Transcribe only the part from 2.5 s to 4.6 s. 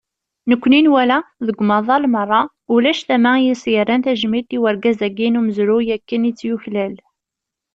ulac tama i as-yerran tajmilt i